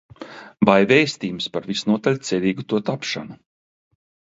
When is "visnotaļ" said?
1.73-2.19